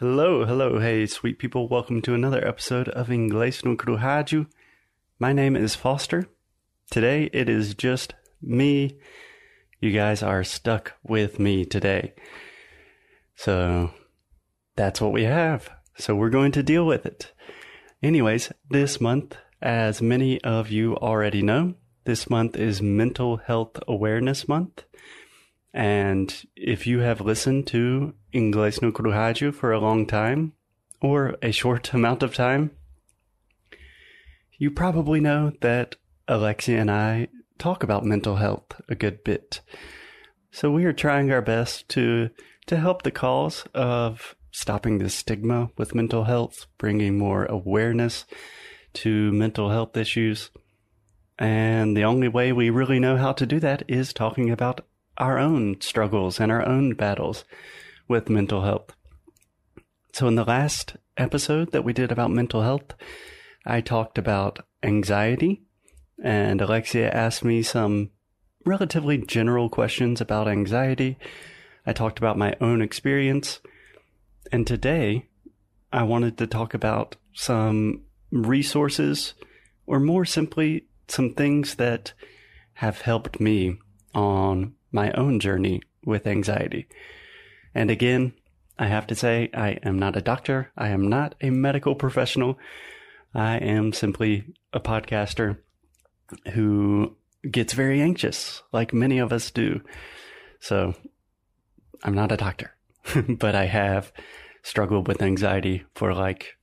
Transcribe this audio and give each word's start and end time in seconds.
Hello, 0.00 0.44
hello, 0.44 0.80
hey, 0.80 1.06
sweet 1.06 1.38
people. 1.38 1.68
Welcome 1.68 2.02
to 2.02 2.14
another 2.14 2.44
episode 2.44 2.88
of 2.88 3.10
Inglês 3.10 3.64
no 3.64 3.76
Crujaju. 3.76 4.48
My 5.20 5.32
name 5.32 5.54
is 5.54 5.76
Foster. 5.76 6.26
Today 6.90 7.30
it 7.32 7.48
is 7.48 7.76
just 7.76 8.12
me. 8.42 8.98
You 9.80 9.92
guys 9.92 10.20
are 10.20 10.42
stuck 10.42 10.94
with 11.04 11.38
me 11.38 11.64
today. 11.64 12.12
So 13.36 13.92
that's 14.74 15.00
what 15.00 15.12
we 15.12 15.22
have. 15.22 15.70
So 15.96 16.16
we're 16.16 16.28
going 16.28 16.50
to 16.52 16.64
deal 16.64 16.84
with 16.84 17.06
it. 17.06 17.30
Anyways, 18.02 18.50
this 18.68 19.00
month, 19.00 19.36
as 19.62 20.02
many 20.02 20.42
of 20.42 20.72
you 20.72 20.96
already 20.96 21.40
know, 21.40 21.74
this 22.04 22.28
month 22.28 22.56
is 22.56 22.82
Mental 22.82 23.36
Health 23.36 23.78
Awareness 23.86 24.48
Month. 24.48 24.86
And 25.72 26.34
if 26.56 26.84
you 26.84 26.98
have 26.98 27.20
listened 27.20 27.68
to 27.68 28.14
Inglês 28.34 28.82
no 28.82 28.92
Crujaju 28.92 29.54
for 29.54 29.72
a 29.72 29.80
long 29.80 30.06
time, 30.06 30.52
or 31.00 31.36
a 31.40 31.52
short 31.52 31.92
amount 31.94 32.22
of 32.22 32.34
time, 32.34 32.72
you 34.58 34.70
probably 34.70 35.20
know 35.20 35.52
that 35.60 35.96
Alexia 36.28 36.80
and 36.80 36.90
I 36.90 37.28
talk 37.58 37.82
about 37.82 38.04
mental 38.04 38.36
health 38.36 38.80
a 38.88 38.94
good 38.94 39.22
bit. 39.24 39.60
So 40.50 40.70
we 40.70 40.84
are 40.84 40.92
trying 40.92 41.30
our 41.30 41.42
best 41.42 41.88
to 41.90 42.30
to 42.66 42.76
help 42.76 43.02
the 43.02 43.10
cause 43.10 43.64
of 43.74 44.34
stopping 44.50 44.98
the 44.98 45.10
stigma 45.10 45.70
with 45.76 45.94
mental 45.94 46.24
health, 46.24 46.66
bringing 46.78 47.18
more 47.18 47.44
awareness 47.46 48.24
to 48.94 49.32
mental 49.32 49.70
health 49.70 49.96
issues. 49.96 50.50
And 51.38 51.96
the 51.96 52.04
only 52.04 52.28
way 52.28 52.52
we 52.52 52.70
really 52.70 53.00
know 53.00 53.16
how 53.16 53.32
to 53.32 53.44
do 53.44 53.60
that 53.60 53.82
is 53.88 54.12
talking 54.12 54.50
about 54.50 54.86
our 55.18 55.38
own 55.38 55.80
struggles 55.80 56.40
and 56.40 56.50
our 56.50 56.64
own 56.64 56.94
battles 56.94 57.44
with 58.08 58.28
mental 58.28 58.62
health. 58.62 58.94
So, 60.12 60.28
in 60.28 60.34
the 60.34 60.44
last 60.44 60.96
episode 61.16 61.72
that 61.72 61.84
we 61.84 61.92
did 61.92 62.12
about 62.12 62.30
mental 62.30 62.62
health, 62.62 62.94
I 63.66 63.80
talked 63.80 64.18
about 64.18 64.64
anxiety, 64.82 65.62
and 66.22 66.60
Alexia 66.60 67.10
asked 67.10 67.44
me 67.44 67.62
some 67.62 68.10
relatively 68.64 69.18
general 69.18 69.68
questions 69.68 70.20
about 70.20 70.48
anxiety. 70.48 71.18
I 71.86 71.92
talked 71.92 72.18
about 72.18 72.38
my 72.38 72.54
own 72.60 72.80
experience, 72.80 73.60
and 74.52 74.66
today 74.66 75.26
I 75.92 76.02
wanted 76.02 76.38
to 76.38 76.46
talk 76.46 76.74
about 76.74 77.16
some 77.32 78.02
resources, 78.30 79.34
or 79.86 80.00
more 80.00 80.24
simply, 80.24 80.86
some 81.08 81.34
things 81.34 81.74
that 81.76 82.12
have 82.74 83.02
helped 83.02 83.40
me 83.40 83.78
on 84.14 84.74
my 84.90 85.12
own 85.12 85.40
journey 85.40 85.82
with 86.04 86.26
anxiety. 86.26 86.88
And 87.74 87.90
again, 87.90 88.32
I 88.78 88.86
have 88.86 89.06
to 89.08 89.14
say, 89.14 89.50
I 89.54 89.78
am 89.82 89.98
not 89.98 90.16
a 90.16 90.22
doctor. 90.22 90.70
I 90.76 90.88
am 90.88 91.08
not 91.08 91.34
a 91.40 91.50
medical 91.50 91.94
professional. 91.94 92.58
I 93.34 93.56
am 93.56 93.92
simply 93.92 94.54
a 94.72 94.80
podcaster 94.80 95.58
who 96.52 97.16
gets 97.50 97.72
very 97.72 98.00
anxious, 98.00 98.62
like 98.72 98.92
many 98.92 99.18
of 99.18 99.32
us 99.32 99.50
do. 99.50 99.80
So 100.60 100.94
I'm 102.02 102.14
not 102.14 102.32
a 102.32 102.36
doctor, 102.36 102.74
but 103.28 103.54
I 103.54 103.66
have 103.66 104.12
struggled 104.62 105.08
with 105.08 105.22
anxiety 105.22 105.84
for 105.94 106.14
like 106.14 106.56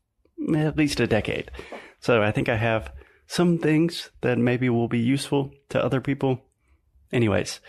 at 0.55 0.77
least 0.77 0.99
a 0.99 1.07
decade. 1.07 1.51
So 1.99 2.21
I 2.21 2.31
think 2.31 2.49
I 2.49 2.57
have 2.57 2.91
some 3.27 3.59
things 3.59 4.09
that 4.21 4.37
maybe 4.37 4.69
will 4.69 4.87
be 4.87 4.99
useful 4.99 5.51
to 5.69 5.83
other 5.83 6.01
people. 6.01 6.41
Anyways, 7.11 7.59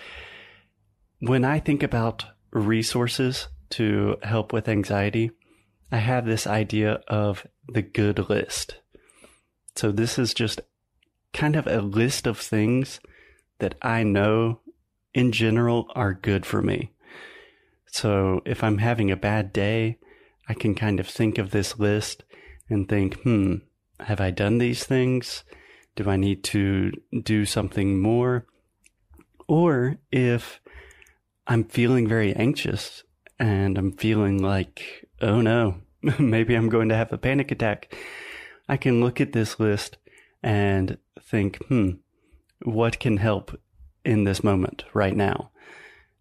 when 1.20 1.44
I 1.44 1.60
think 1.60 1.82
about 1.82 2.24
resources 2.52 3.48
to 3.70 4.16
help 4.22 4.52
with 4.52 4.68
anxiety, 4.68 5.30
I 5.90 5.98
have 5.98 6.24
this 6.24 6.46
idea 6.46 7.00
of 7.08 7.46
the 7.68 7.82
good 7.82 8.30
list. 8.30 8.76
So 9.74 9.90
this 9.90 10.18
is 10.18 10.34
just 10.34 10.60
kind 11.32 11.56
of 11.56 11.66
a 11.66 11.80
list 11.80 12.26
of 12.26 12.38
things 12.38 13.00
that 13.58 13.74
I 13.80 14.02
know 14.02 14.60
in 15.14 15.32
general 15.32 15.90
are 15.94 16.14
good 16.14 16.44
for 16.44 16.62
me. 16.62 16.92
So 17.86 18.40
if 18.44 18.64
I'm 18.64 18.78
having 18.78 19.10
a 19.10 19.16
bad 19.16 19.52
day, 19.52 19.98
I 20.48 20.54
can 20.54 20.74
kind 20.74 20.98
of 20.98 21.06
think 21.06 21.38
of 21.38 21.50
this 21.50 21.78
list 21.78 22.24
and 22.68 22.88
think, 22.88 23.20
hmm, 23.22 23.56
have 24.00 24.20
I 24.20 24.30
done 24.30 24.58
these 24.58 24.84
things? 24.84 25.44
Do 25.94 26.08
I 26.08 26.16
need 26.16 26.42
to 26.44 26.92
do 27.22 27.44
something 27.44 28.00
more? 28.00 28.46
Or 29.46 29.98
if 30.10 30.60
I'm 31.52 31.64
feeling 31.64 32.08
very 32.08 32.34
anxious 32.34 33.02
and 33.38 33.76
I'm 33.76 33.92
feeling 33.92 34.42
like, 34.42 35.06
oh 35.20 35.42
no, 35.42 35.82
maybe 36.18 36.54
I'm 36.54 36.70
going 36.70 36.88
to 36.88 36.96
have 36.96 37.12
a 37.12 37.18
panic 37.18 37.50
attack. 37.50 37.94
I 38.70 38.78
can 38.78 39.02
look 39.02 39.20
at 39.20 39.34
this 39.34 39.60
list 39.60 39.98
and 40.42 40.96
think, 41.20 41.62
hmm, 41.66 41.90
what 42.64 42.98
can 42.98 43.18
help 43.18 43.54
in 44.02 44.24
this 44.24 44.42
moment 44.42 44.84
right 44.94 45.14
now? 45.14 45.50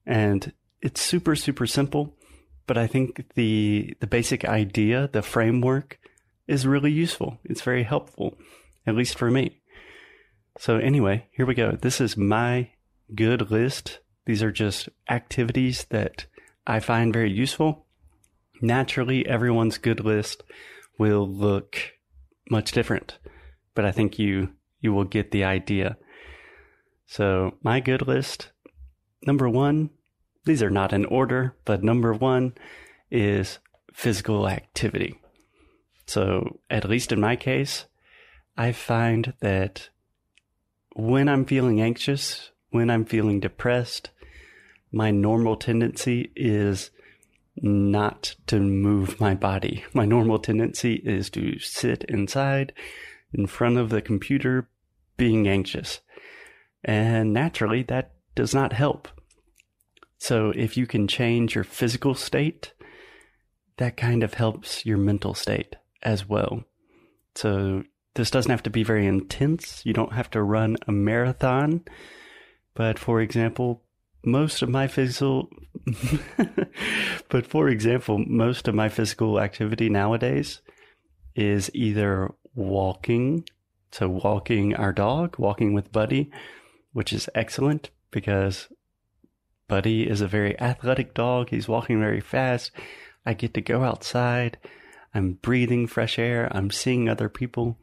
And 0.06 0.52
it's 0.82 1.00
super, 1.00 1.38
super 1.38 1.66
simple, 1.66 2.14
but 2.68 2.78
I 2.78 2.86
think 2.86 3.34
the, 3.36 3.96
the 4.02 4.08
basic 4.08 4.44
idea, 4.44 5.10
the 5.14 5.22
framework 5.22 5.98
is 6.46 6.68
really 6.68 6.92
useful. 6.92 7.40
It's 7.46 7.62
very 7.62 7.84
helpful, 7.84 8.38
at 8.86 8.96
least 8.96 9.18
for 9.18 9.32
me. 9.32 9.62
So 10.60 10.76
anyway, 10.76 11.28
here 11.32 11.46
we 11.46 11.56
go. 11.56 11.78
This 11.82 12.02
is 12.02 12.18
my 12.18 12.72
good 13.16 13.50
list 13.50 14.00
these 14.26 14.44
are 14.44 14.52
just 14.52 14.90
activities 15.10 15.86
that 15.90 16.26
I 16.66 16.80
find 16.80 17.14
very 17.14 17.32
useful. 17.32 17.86
Naturally, 18.62 19.26
everyone's 19.26 19.78
good 19.78 20.02
list 20.06 20.44
will 20.98 21.28
look 21.28 21.78
much 22.50 22.72
different, 22.72 23.18
but 23.74 23.86
I 23.86 23.92
think 23.92 24.20
you 24.20 24.50
you 24.80 24.94
will 24.94 25.06
get 25.06 25.32
the 25.32 25.44
idea. 25.44 25.98
So, 27.06 27.58
my 27.64 27.80
good 27.80 28.08
list 28.08 28.52
number 29.26 29.48
1, 29.48 29.90
these 30.46 30.64
are 30.64 30.70
not 30.70 30.94
in 30.94 31.06
order, 31.06 31.56
but 31.66 31.84
number 31.84 32.14
1 32.14 32.54
is 33.12 33.60
physical 33.94 34.48
activity. 34.48 35.20
So, 36.08 36.60
at 36.70 36.90
least 36.90 37.12
in 37.12 37.20
my 37.20 37.36
case, 37.36 37.86
I 38.58 38.72
find 38.72 39.34
that 39.42 39.90
when 40.96 41.30
I'm 41.30 41.46
feeling 41.46 41.80
anxious 41.82 42.52
when 42.72 42.90
I'm 42.90 43.06
feeling 43.06 43.40
depressed, 43.40 44.10
my 44.92 45.12
normal 45.12 45.56
tendency 45.56 46.32
is 46.36 46.90
not 47.58 48.36
to 48.48 48.60
move 48.60 49.20
my 49.20 49.36
body. 49.36 49.84
My 49.94 50.06
normal 50.06 50.40
tendency 50.40 50.96
is 50.96 51.30
to 51.32 51.60
sit 51.60 52.04
inside 52.06 52.74
in 53.34 53.46
front 53.46 53.78
of 53.78 53.90
the 53.90 54.02
computer 54.02 54.70
being 55.18 55.48
anxious. 55.48 56.00
And 56.84 57.34
naturally, 57.34 57.84
that 57.84 58.14
does 58.36 58.54
not 58.54 58.74
help. 58.74 59.08
So, 60.18 60.52
if 60.56 60.78
you 60.78 60.88
can 60.88 61.08
change 61.08 61.56
your 61.56 61.64
physical 61.64 62.16
state, 62.16 62.74
that 63.78 63.98
kind 63.98 64.24
of 64.24 64.36
helps 64.36 64.86
your 64.86 64.98
mental 64.98 65.34
state 65.34 65.76
as 66.02 66.28
well. 66.28 66.64
So, 67.36 67.84
this 68.16 68.32
doesn't 68.32 68.52
have 68.52 68.64
to 68.64 68.70
be 68.70 68.84
very 68.84 69.06
intense. 69.06 69.86
You 69.86 69.94
don't 69.94 70.14
have 70.14 70.30
to 70.32 70.42
run 70.42 70.78
a 70.88 70.92
marathon 70.92 71.84
but 72.74 73.00
for 73.00 73.22
example, 73.22 73.84
most 74.24 74.62
of 74.62 74.70
my 74.70 74.88
physical, 74.88 75.50
but 77.30 77.48
for 77.48 77.70
example, 77.70 78.20
most 78.20 78.68
of 78.68 78.76
my 78.76 78.90
physical 78.90 79.40
activity 79.40 79.90
nowadays 79.90 80.62
is 81.36 81.72
either 81.74 82.32
walking, 82.54 83.48
so 83.92 84.08
walking 84.08 84.76
our 84.76 84.94
dog, 84.94 85.38
walking 85.38 85.74
with 85.74 85.92
Buddy, 85.92 86.32
which 86.94 87.14
is 87.14 87.30
excellent 87.34 87.90
because 88.12 88.68
Buddy 89.68 90.08
is 90.08 90.22
a 90.22 90.28
very 90.28 90.60
athletic 90.60 91.14
dog. 91.14 91.50
He's 91.50 91.68
walking 91.68 92.00
very 92.00 92.20
fast. 92.20 92.72
I 93.26 93.34
get 93.34 93.54
to 93.54 93.62
go 93.62 93.84
outside. 93.84 94.58
I'm 95.14 95.34
breathing 95.34 95.88
fresh 95.88 96.20
air. 96.20 96.50
I'm 96.52 96.72
seeing 96.72 97.08
other 97.08 97.30
people. 97.30 97.78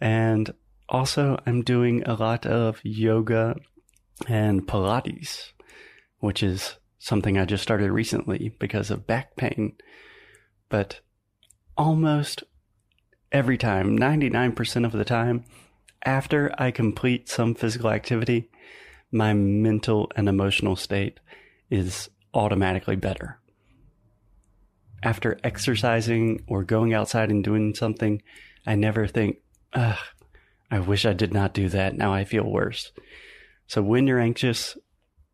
And 0.00 0.52
also, 0.88 1.38
I'm 1.46 1.62
doing 1.62 2.02
a 2.04 2.14
lot 2.14 2.46
of 2.46 2.80
yoga 2.84 3.56
and 4.28 4.66
Pilates, 4.66 5.52
which 6.18 6.42
is 6.42 6.76
something 6.98 7.36
I 7.36 7.44
just 7.44 7.62
started 7.62 7.90
recently 7.90 8.54
because 8.58 8.90
of 8.90 9.06
back 9.06 9.36
pain. 9.36 9.74
But 10.68 11.00
almost 11.76 12.44
every 13.32 13.58
time, 13.58 13.98
99% 13.98 14.84
of 14.84 14.92
the 14.92 15.04
time, 15.04 15.44
after 16.04 16.54
I 16.58 16.70
complete 16.70 17.28
some 17.28 17.54
physical 17.54 17.90
activity, 17.90 18.50
my 19.10 19.32
mental 19.34 20.10
and 20.16 20.28
emotional 20.28 20.76
state 20.76 21.20
is 21.70 22.08
automatically 22.34 22.96
better. 22.96 23.38
After 25.02 25.38
exercising 25.42 26.44
or 26.46 26.64
going 26.64 26.94
outside 26.94 27.30
and 27.30 27.42
doing 27.42 27.74
something, 27.74 28.22
I 28.66 28.76
never 28.76 29.06
think, 29.06 29.38
ugh, 29.72 29.98
I 30.70 30.80
wish 30.80 31.04
I 31.04 31.12
did 31.12 31.34
not 31.34 31.52
do 31.54 31.68
that. 31.68 31.96
Now 31.96 32.14
I 32.14 32.24
feel 32.24 32.44
worse. 32.44 32.92
So 33.72 33.80
when 33.80 34.06
you're 34.06 34.20
anxious 34.20 34.76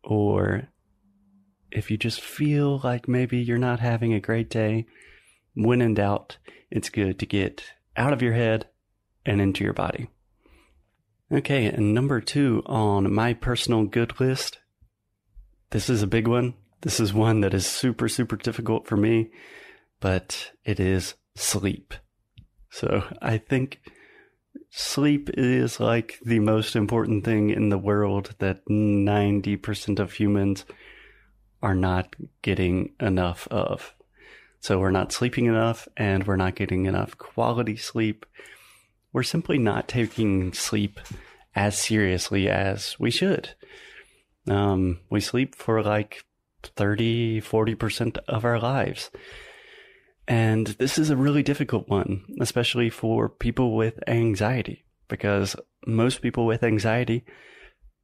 or 0.01 0.69
if 1.73 1.91
you 1.91 1.97
just 1.97 2.21
feel 2.21 2.79
like 2.85 3.05
maybe 3.05 3.37
you're 3.37 3.57
not 3.57 3.81
having 3.81 4.13
a 4.13 4.21
great 4.21 4.49
day, 4.49 4.85
when 5.55 5.81
in 5.81 5.95
doubt, 5.95 6.37
it's 6.71 6.89
good 6.89 7.19
to 7.19 7.25
get 7.25 7.65
out 7.97 8.13
of 8.13 8.21
your 8.21 8.31
head 8.31 8.69
and 9.25 9.41
into 9.41 9.65
your 9.65 9.73
body. 9.73 10.07
Okay, 11.29 11.65
and 11.65 11.93
number 11.93 12.21
two 12.21 12.63
on 12.65 13.13
my 13.13 13.33
personal 13.33 13.83
good 13.83 14.17
list. 14.21 14.59
This 15.71 15.89
is 15.89 16.01
a 16.01 16.07
big 16.07 16.25
one. 16.25 16.53
This 16.79 17.01
is 17.01 17.13
one 17.13 17.41
that 17.41 17.53
is 17.53 17.67
super, 17.67 18.07
super 18.07 18.37
difficult 18.37 18.87
for 18.87 18.95
me, 18.95 19.31
but 19.99 20.53
it 20.63 20.79
is 20.79 21.15
sleep. 21.35 21.93
So 22.69 23.03
I 23.21 23.37
think 23.37 23.81
sleep 24.69 25.29
is 25.33 25.79
like 25.79 26.19
the 26.23 26.39
most 26.39 26.75
important 26.75 27.25
thing 27.25 27.49
in 27.49 27.69
the 27.69 27.77
world 27.77 28.35
that 28.39 28.65
90% 28.67 29.99
of 29.99 30.13
humans 30.13 30.65
are 31.61 31.75
not 31.75 32.15
getting 32.41 32.93
enough 32.99 33.47
of. 33.49 33.93
So 34.59 34.79
we're 34.79 34.91
not 34.91 35.11
sleeping 35.11 35.45
enough 35.45 35.87
and 35.95 36.27
we're 36.27 36.35
not 36.35 36.55
getting 36.55 36.85
enough 36.85 37.17
quality 37.17 37.75
sleep. 37.75 38.25
We're 39.13 39.23
simply 39.23 39.57
not 39.57 39.87
taking 39.87 40.53
sleep 40.53 40.99
as 41.55 41.77
seriously 41.77 42.49
as 42.49 42.95
we 42.99 43.09
should. 43.11 43.55
Um, 44.47 44.99
we 45.09 45.21
sleep 45.21 45.55
for 45.55 45.81
like 45.81 46.23
30, 46.63 47.41
40% 47.41 48.17
of 48.27 48.45
our 48.45 48.59
lives. 48.59 49.09
And 50.29 50.67
this 50.67 50.99
is 50.99 51.09
a 51.09 51.17
really 51.17 51.41
difficult 51.41 51.89
one, 51.89 52.23
especially 52.39 52.91
for 52.91 53.27
people 53.27 53.75
with 53.75 53.99
anxiety, 54.07 54.85
because 55.07 55.55
most 55.87 56.21
people 56.21 56.45
with 56.45 56.63
anxiety 56.63 57.25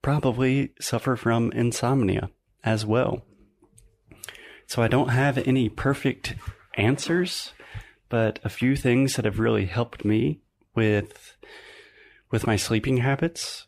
probably 0.01 0.73
suffer 0.81 1.15
from 1.15 1.51
insomnia 1.51 2.31
as 2.63 2.83
well. 2.83 3.21
So 4.65 4.81
I 4.81 4.87
don't 4.87 5.09
have 5.09 5.37
any 5.37 5.69
perfect 5.69 6.33
answers, 6.75 7.53
but 8.09 8.39
a 8.43 8.49
few 8.49 8.75
things 8.75 9.15
that 9.15 9.25
have 9.25 9.37
really 9.37 9.67
helped 9.67 10.03
me 10.03 10.41
with 10.73 11.37
with 12.31 12.47
my 12.47 12.55
sleeping 12.55 12.97
habits. 12.97 13.67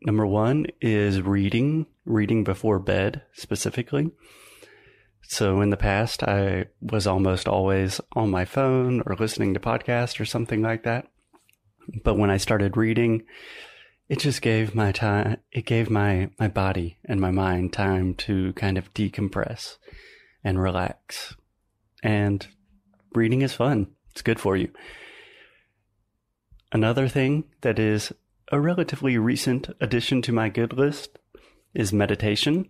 Number 0.00 0.26
1 0.26 0.66
is 0.80 1.20
reading, 1.20 1.86
reading 2.06 2.44
before 2.44 2.78
bed 2.78 3.22
specifically. 3.32 4.10
So 5.28 5.60
in 5.60 5.70
the 5.70 5.76
past, 5.76 6.22
I 6.22 6.66
was 6.80 7.06
almost 7.06 7.48
always 7.48 8.00
on 8.12 8.30
my 8.30 8.44
phone 8.44 9.02
or 9.06 9.16
listening 9.16 9.54
to 9.54 9.60
podcasts 9.60 10.20
or 10.20 10.24
something 10.24 10.62
like 10.62 10.84
that. 10.84 11.08
But 12.04 12.16
when 12.16 12.30
I 12.30 12.36
started 12.36 12.76
reading, 12.76 13.24
it 14.08 14.20
just 14.20 14.40
gave 14.40 14.74
my 14.74 14.92
time, 14.92 15.38
it 15.50 15.66
gave 15.66 15.90
my, 15.90 16.30
my 16.38 16.48
body 16.48 16.98
and 17.04 17.20
my 17.20 17.32
mind 17.32 17.72
time 17.72 18.14
to 18.14 18.52
kind 18.52 18.78
of 18.78 18.94
decompress 18.94 19.76
and 20.44 20.62
relax. 20.62 21.34
And 22.02 22.46
reading 23.12 23.42
is 23.42 23.52
fun. 23.52 23.88
It's 24.12 24.22
good 24.22 24.38
for 24.38 24.56
you. 24.56 24.70
Another 26.72 27.08
thing 27.08 27.44
that 27.62 27.78
is 27.78 28.12
a 28.52 28.60
relatively 28.60 29.18
recent 29.18 29.68
addition 29.80 30.22
to 30.22 30.32
my 30.32 30.48
good 30.48 30.72
list 30.72 31.18
is 31.74 31.92
meditation. 31.92 32.68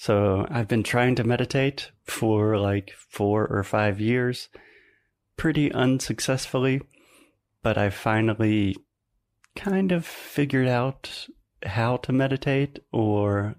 So 0.00 0.46
I've 0.48 0.68
been 0.68 0.84
trying 0.84 1.16
to 1.16 1.24
meditate 1.24 1.90
for 2.04 2.56
like 2.56 2.92
four 3.10 3.48
or 3.48 3.64
five 3.64 4.00
years, 4.00 4.48
pretty 5.36 5.72
unsuccessfully, 5.72 6.82
but 7.64 7.76
I 7.76 7.90
finally 7.90 8.76
kind 9.56 9.90
of 9.90 10.06
figured 10.06 10.68
out 10.68 11.26
how 11.66 11.96
to 11.96 12.12
meditate, 12.12 12.78
or 12.92 13.56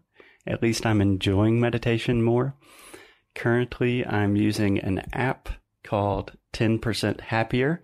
at 0.47 0.63
least 0.63 0.85
I'm 0.85 1.01
enjoying 1.01 1.59
meditation 1.59 2.23
more. 2.23 2.55
Currently, 3.35 4.05
I'm 4.05 4.37
using 4.37 4.79
an 4.79 5.03
app 5.11 5.49
called 5.83 6.37
10% 6.53 7.19
Happier. 7.19 7.81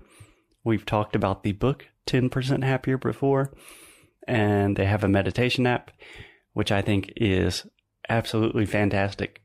We've 0.63 0.85
talked 0.85 1.13
about 1.13 1.43
the 1.43 1.51
book 1.51 1.87
10% 2.07 2.63
Happier 2.63 2.97
before, 2.97 3.51
and 4.25 4.77
they 4.77 4.85
have 4.85 5.03
a 5.03 5.09
meditation 5.09 5.67
app, 5.67 5.91
which 6.53 6.71
I 6.71 6.81
think 6.81 7.11
is 7.17 7.67
absolutely 8.09 8.65
fantastic. 8.65 9.41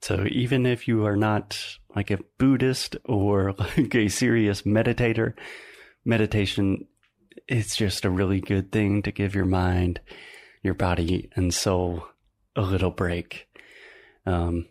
So 0.00 0.26
even 0.30 0.66
if 0.66 0.86
you 0.86 1.06
are 1.06 1.16
not 1.16 1.58
like 1.96 2.10
a 2.10 2.18
Buddhist 2.38 2.96
or 3.04 3.52
like 3.58 3.94
a 3.94 4.08
serious 4.08 4.62
meditator, 4.62 5.34
meditation 6.04 6.86
is 7.48 7.76
just 7.76 8.04
a 8.04 8.10
really 8.10 8.40
good 8.40 8.70
thing 8.70 9.02
to 9.02 9.12
give 9.12 9.34
your 9.34 9.44
mind, 9.44 10.00
your 10.62 10.74
body, 10.74 11.30
and 11.34 11.52
soul 11.52 12.06
a 12.56 12.62
little 12.62 12.90
break. 12.90 13.48
Um, 14.26 14.66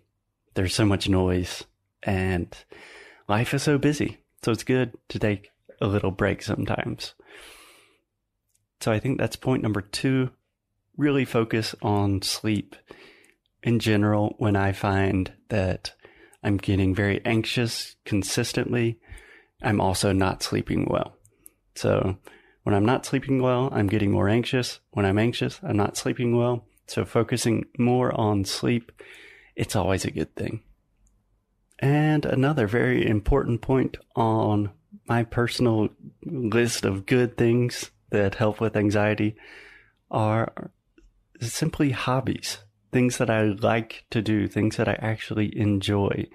there's 0.53 0.75
so 0.75 0.85
much 0.85 1.09
noise 1.09 1.63
and 2.03 2.55
life 3.27 3.53
is 3.53 3.63
so 3.63 3.77
busy. 3.77 4.19
So 4.43 4.51
it's 4.51 4.63
good 4.63 4.93
to 5.09 5.19
take 5.19 5.49
a 5.81 5.87
little 5.87 6.11
break 6.11 6.41
sometimes. 6.41 7.13
So 8.81 8.91
I 8.91 8.99
think 8.99 9.17
that's 9.17 9.35
point 9.35 9.63
number 9.63 9.81
two 9.81 10.29
really 10.97 11.25
focus 11.25 11.75
on 11.81 12.21
sleep 12.21 12.75
in 13.61 13.79
general 13.79 14.35
when 14.37 14.55
I 14.55 14.71
find 14.71 15.31
that 15.49 15.93
I'm 16.43 16.57
getting 16.57 16.93
very 16.93 17.21
anxious 17.25 17.95
consistently. 18.05 18.99
I'm 19.61 19.79
also 19.79 20.11
not 20.11 20.43
sleeping 20.43 20.87
well. 20.89 21.15
So 21.75 22.17
when 22.63 22.75
I'm 22.75 22.85
not 22.85 23.05
sleeping 23.05 23.41
well, 23.41 23.69
I'm 23.71 23.87
getting 23.87 24.11
more 24.11 24.29
anxious. 24.29 24.79
When 24.91 25.05
I'm 25.05 25.17
anxious, 25.17 25.59
I'm 25.63 25.77
not 25.77 25.97
sleeping 25.97 26.35
well. 26.35 26.65
So 26.87 27.05
focusing 27.05 27.65
more 27.77 28.13
on 28.19 28.45
sleep, 28.45 28.91
it's 29.55 29.75
always 29.75 30.05
a 30.05 30.11
good 30.11 30.35
thing. 30.35 30.63
And 31.79 32.25
another 32.25 32.67
very 32.67 33.05
important 33.07 33.61
point 33.61 33.97
on 34.15 34.71
my 35.07 35.23
personal 35.23 35.89
list 36.23 36.85
of 36.85 37.05
good 37.05 37.37
things 37.37 37.91
that 38.09 38.35
help 38.35 38.61
with 38.61 38.77
anxiety 38.77 39.35
are 40.11 40.71
simply 41.51 41.91
hobbies, 41.91 42.59
things 42.91 43.17
that 43.17 43.29
I 43.29 43.43
like 43.43 44.05
to 44.11 44.21
do, 44.21 44.47
things 44.47 44.77
that 44.77 44.87
I 44.87 44.93
actually 44.93 45.57
enjoy. 45.57 46.27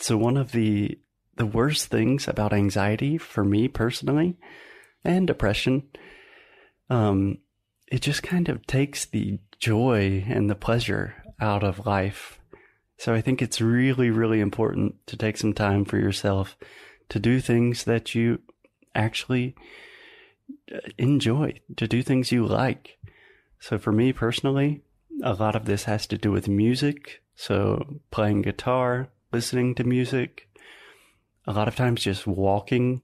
So 0.00 0.16
one 0.16 0.36
of 0.36 0.52
the 0.52 0.98
the 1.36 1.46
worst 1.46 1.86
things 1.86 2.26
about 2.26 2.52
anxiety 2.52 3.16
for 3.16 3.44
me 3.44 3.68
personally 3.68 4.36
and 5.04 5.24
depression 5.24 5.84
um 6.90 7.38
it 7.86 8.02
just 8.02 8.24
kind 8.24 8.48
of 8.48 8.66
takes 8.66 9.04
the 9.06 9.38
joy 9.60 10.24
and 10.28 10.50
the 10.50 10.54
pleasure 10.54 11.14
out 11.40 11.62
of 11.62 11.86
life. 11.86 12.38
So 12.98 13.14
I 13.14 13.20
think 13.20 13.40
it's 13.40 13.60
really 13.60 14.10
really 14.10 14.40
important 14.40 14.94
to 15.06 15.16
take 15.16 15.36
some 15.36 15.54
time 15.54 15.84
for 15.84 15.96
yourself 15.96 16.56
to 17.08 17.18
do 17.18 17.40
things 17.40 17.84
that 17.84 18.14
you 18.14 18.40
actually 18.94 19.54
uh, 20.74 20.80
enjoy, 20.98 21.60
to 21.76 21.88
do 21.88 22.02
things 22.02 22.32
you 22.32 22.44
like. 22.44 22.98
So 23.60 23.78
for 23.78 23.92
me 23.92 24.12
personally, 24.12 24.82
a 25.22 25.34
lot 25.34 25.56
of 25.56 25.64
this 25.64 25.84
has 25.84 26.06
to 26.08 26.18
do 26.18 26.30
with 26.30 26.48
music. 26.48 27.22
So 27.34 28.00
playing 28.10 28.42
guitar, 28.42 29.08
listening 29.32 29.74
to 29.76 29.84
music, 29.84 30.48
a 31.46 31.52
lot 31.52 31.68
of 31.68 31.76
times 31.76 32.02
just 32.02 32.26
walking. 32.26 33.02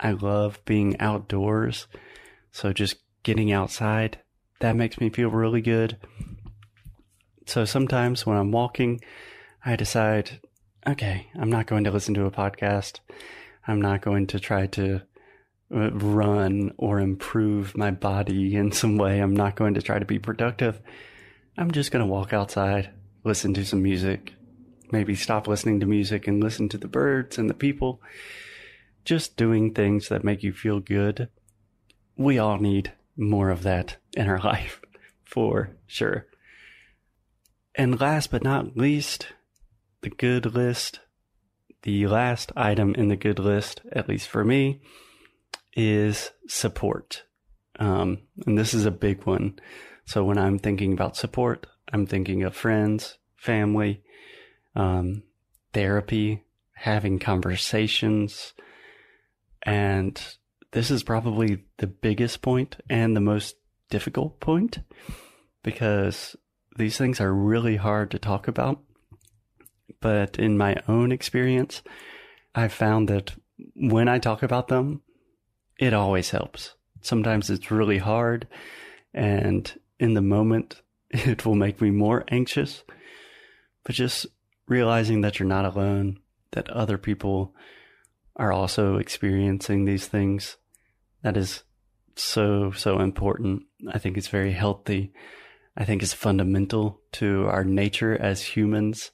I 0.00 0.12
love 0.12 0.64
being 0.64 0.98
outdoors. 1.00 1.86
So 2.52 2.72
just 2.72 2.96
getting 3.22 3.52
outside, 3.52 4.18
that 4.60 4.76
makes 4.76 5.00
me 5.00 5.10
feel 5.10 5.30
really 5.30 5.60
good. 5.60 5.96
So 7.46 7.64
sometimes 7.64 8.26
when 8.26 8.36
I'm 8.36 8.52
walking, 8.52 9.00
I 9.64 9.76
decide, 9.76 10.40
okay, 10.86 11.28
I'm 11.38 11.50
not 11.50 11.66
going 11.66 11.84
to 11.84 11.90
listen 11.90 12.14
to 12.14 12.26
a 12.26 12.30
podcast. 12.30 13.00
I'm 13.66 13.80
not 13.80 14.02
going 14.02 14.26
to 14.28 14.40
try 14.40 14.66
to 14.68 15.02
run 15.70 16.72
or 16.76 17.00
improve 17.00 17.76
my 17.76 17.90
body 17.90 18.56
in 18.56 18.72
some 18.72 18.96
way. 18.96 19.20
I'm 19.20 19.34
not 19.34 19.56
going 19.56 19.74
to 19.74 19.82
try 19.82 19.98
to 19.98 20.04
be 20.04 20.18
productive. 20.18 20.80
I'm 21.56 21.70
just 21.70 21.90
going 21.90 22.04
to 22.04 22.10
walk 22.10 22.32
outside, 22.32 22.90
listen 23.24 23.52
to 23.54 23.64
some 23.64 23.82
music, 23.82 24.34
maybe 24.92 25.14
stop 25.14 25.46
listening 25.46 25.80
to 25.80 25.86
music 25.86 26.26
and 26.26 26.42
listen 26.42 26.68
to 26.70 26.78
the 26.78 26.88
birds 26.88 27.36
and 27.38 27.50
the 27.50 27.54
people. 27.54 28.00
Just 29.04 29.36
doing 29.36 29.74
things 29.74 30.08
that 30.08 30.24
make 30.24 30.42
you 30.42 30.52
feel 30.52 30.80
good. 30.80 31.28
We 32.16 32.38
all 32.38 32.58
need 32.58 32.92
more 33.16 33.50
of 33.50 33.62
that 33.62 33.96
in 34.16 34.28
our 34.28 34.38
life, 34.44 34.80
for 35.24 35.76
sure. 35.86 36.26
And 37.74 38.00
last 38.00 38.30
but 38.30 38.42
not 38.42 38.76
least, 38.76 39.28
the 40.02 40.10
good 40.10 40.54
list. 40.54 41.00
The 41.82 42.06
last 42.06 42.50
item 42.56 42.94
in 42.96 43.08
the 43.08 43.16
good 43.16 43.38
list, 43.38 43.82
at 43.92 44.08
least 44.08 44.28
for 44.28 44.44
me, 44.44 44.80
is 45.78 46.32
support. 46.48 47.22
Um, 47.78 48.18
and 48.44 48.58
this 48.58 48.74
is 48.74 48.84
a 48.84 48.90
big 48.90 49.24
one. 49.24 49.60
So 50.04 50.24
when 50.24 50.36
I'm 50.36 50.58
thinking 50.58 50.92
about 50.92 51.16
support, 51.16 51.66
I'm 51.92 52.04
thinking 52.04 52.42
of 52.42 52.56
friends, 52.56 53.16
family, 53.36 54.02
um, 54.74 55.22
therapy, 55.72 56.42
having 56.74 57.20
conversations. 57.20 58.54
And 59.62 60.20
this 60.72 60.90
is 60.90 61.04
probably 61.04 61.64
the 61.76 61.86
biggest 61.86 62.42
point 62.42 62.76
and 62.90 63.14
the 63.14 63.20
most 63.20 63.54
difficult 63.88 64.40
point 64.40 64.80
because 65.62 66.34
these 66.76 66.98
things 66.98 67.20
are 67.20 67.32
really 67.32 67.76
hard 67.76 68.10
to 68.10 68.18
talk 68.18 68.48
about. 68.48 68.80
but 70.00 70.38
in 70.38 70.56
my 70.56 70.76
own 70.86 71.10
experience, 71.10 71.82
I've 72.54 72.72
found 72.72 73.08
that 73.08 73.34
when 73.74 74.06
I 74.08 74.18
talk 74.18 74.42
about 74.44 74.68
them, 74.68 75.02
it 75.78 75.94
always 75.94 76.30
helps. 76.30 76.74
Sometimes 77.00 77.50
it's 77.50 77.70
really 77.70 77.98
hard, 77.98 78.48
and 79.14 79.72
in 79.98 80.14
the 80.14 80.22
moment, 80.22 80.82
it 81.10 81.46
will 81.46 81.54
make 81.54 81.80
me 81.80 81.90
more 81.90 82.24
anxious. 82.28 82.82
But 83.84 83.94
just 83.94 84.26
realizing 84.66 85.22
that 85.22 85.38
you're 85.38 85.48
not 85.48 85.64
alone, 85.64 86.18
that 86.52 86.68
other 86.68 86.98
people 86.98 87.54
are 88.36 88.52
also 88.52 88.96
experiencing 88.96 89.84
these 89.84 90.06
things, 90.06 90.56
that 91.22 91.36
is 91.36 91.62
so, 92.16 92.70
so 92.72 93.00
important. 93.00 93.62
I 93.92 93.98
think 93.98 94.16
it's 94.16 94.28
very 94.28 94.52
healthy. 94.52 95.12
I 95.76 95.84
think 95.84 96.02
it's 96.02 96.12
fundamental 96.12 97.00
to 97.12 97.46
our 97.46 97.64
nature 97.64 98.16
as 98.20 98.42
humans. 98.42 99.10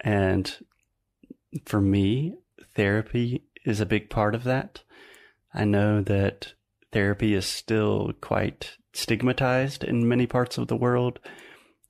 And 0.00 0.50
for 1.64 1.80
me, 1.80 2.34
therapy 2.74 3.44
is 3.64 3.80
a 3.80 3.86
big 3.86 4.10
part 4.10 4.34
of 4.34 4.44
that. 4.44 4.82
I 5.54 5.64
know 5.64 6.02
that 6.02 6.52
therapy 6.92 7.34
is 7.34 7.46
still 7.46 8.12
quite 8.20 8.76
stigmatized 8.92 9.84
in 9.84 10.08
many 10.08 10.26
parts 10.26 10.58
of 10.58 10.68
the 10.68 10.76
world. 10.76 11.20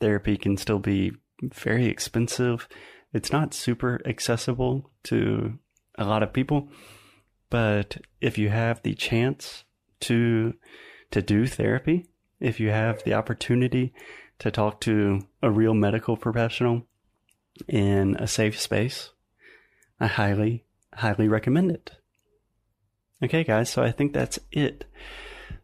Therapy 0.01 0.37
can 0.37 0.57
still 0.57 0.79
be 0.79 1.13
very 1.43 1.87
expensive. 1.87 2.69
It's 3.13 3.33
not 3.33 3.55
super 3.55 4.01
accessible 4.05 4.91
to 5.05 5.59
a 5.97 6.05
lot 6.05 6.23
of 6.23 6.33
people, 6.33 6.69
but 7.51 7.99
if 8.21 8.39
you 8.39 8.51
have 8.51 8.83
the 8.83 8.95
chance 8.95 9.65
to 10.01 10.55
to 11.11 11.23
do 11.23 11.47
therapy, 11.47 12.07
if 12.39 12.61
you 12.61 12.69
have 12.69 13.03
the 13.03 13.15
opportunity 13.15 13.95
to 14.39 14.51
talk 14.51 14.81
to 14.83 15.21
a 15.43 15.51
real 15.51 15.75
medical 15.75 16.17
professional 16.17 16.87
in 17.67 18.15
a 18.17 18.27
safe 18.27 18.61
space, 18.61 19.11
I 19.99 20.07
highly 20.07 20.65
highly 20.95 21.29
recommend 21.29 21.71
it. 21.71 21.93
Okay, 23.21 23.43
guys, 23.43 23.69
so 23.69 23.83
I 23.83 23.91
think 23.91 24.13
that's 24.13 24.39
it. 24.53 24.85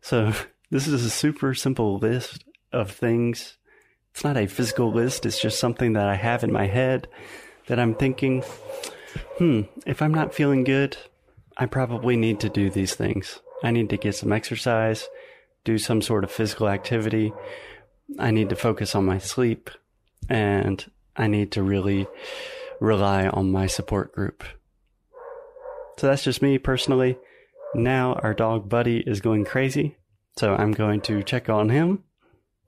So, 0.01 0.33
this 0.71 0.89
is 0.89 1.05
a 1.05 1.11
super 1.11 1.55
simple 1.55 1.99
list 1.99 2.45
of 2.73 2.91
things. 2.91 3.59
It's 4.11 4.25
not 4.25 4.37
a 4.37 4.47
physical 4.47 4.93
list, 4.93 5.25
it's 5.25 5.41
just 5.41 5.61
something 5.61 5.93
that 5.93 6.09
I 6.09 6.17
have 6.17 6.43
in 6.43 6.53
my 6.53 6.67
head 6.67 7.07
that 7.67 7.79
I'm 7.79 7.95
thinking, 7.95 8.43
hmm, 9.39 9.63
if 9.87 10.03
I'm 10.03 10.13
not 10.13 10.35
feeling 10.35 10.65
good, 10.65 10.97
I 11.57 11.67
probably 11.67 12.17
need 12.17 12.41
to 12.41 12.49
do 12.49 12.71
these 12.71 12.95
things. 12.95 13.41
I 13.63 13.71
need 13.71 13.89
to 13.91 13.97
get 13.97 14.17
some 14.17 14.33
exercise, 14.33 15.09
do 15.65 15.79
some 15.79 16.03
sort 16.03 16.25
of 16.25 16.33
physical 16.33 16.69
activity. 16.69 17.33
I 18.19 18.33
need 18.33 18.49
to 18.49 18.57
focus 18.57 18.95
on 18.95 19.07
my 19.07 19.19
sleep, 19.19 19.71
and 20.29 20.85
I 21.17 21.29
need 21.29 21.53
to 21.53 21.63
really 21.63 22.09
rely 22.81 23.29
on 23.29 23.53
my 23.53 23.67
support 23.67 24.13
group. 24.13 24.43
So 25.99 26.09
that's 26.09 26.25
just 26.25 26.43
me 26.43 26.59
personally. 26.59 27.17
Now 27.75 28.15
our 28.23 28.35
dog 28.35 28.69
Buddy 28.69 28.99
is 29.07 29.21
going 29.21 29.45
crazy, 29.45 29.97
so 30.37 30.55
I'm 30.55 30.73
going 30.73 31.01
to 31.03 31.23
check 31.23 31.49
on 31.49 31.69
him. 31.69 32.05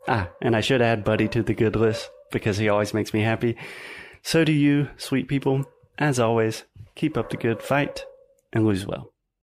Ah, 0.08 0.30
and 0.42 0.56
I 0.56 0.60
should 0.60 0.82
add 0.82 1.04
Buddy 1.04 1.28
to 1.28 1.42
the 1.42 1.54
good 1.54 1.76
list 1.76 2.10
because 2.32 2.58
he 2.58 2.68
always 2.68 2.92
makes 2.92 3.14
me 3.14 3.20
happy. 3.22 3.56
So 4.22 4.44
do 4.44 4.52
you, 4.52 4.88
sweet 4.96 5.28
people. 5.28 5.64
As 5.98 6.18
always, 6.18 6.64
keep 6.94 7.16
up 7.16 7.30
the 7.30 7.36
good 7.36 7.62
fight 7.62 8.04
and 8.52 8.66
lose 8.66 8.86
well. 8.86 9.12